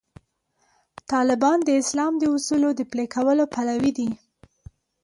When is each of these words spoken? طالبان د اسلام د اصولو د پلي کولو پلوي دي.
طالبان 1.11 1.57
د 1.63 1.69
اسلام 1.81 2.13
د 2.17 2.23
اصولو 2.35 2.69
د 2.75 2.81
پلي 2.91 3.05
کولو 3.15 3.43
پلوي 3.53 3.91
دي. 3.97 4.09